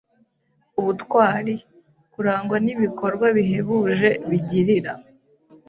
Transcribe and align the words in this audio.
Ubutwari: 0.79 1.55
kurangwa 2.13 2.57
n’ibikorwa 2.65 3.25
bihebuje 3.37 4.09
bigirira 4.29 4.93